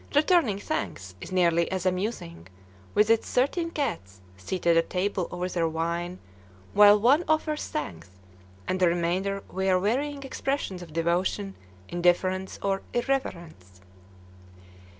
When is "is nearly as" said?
1.21-1.85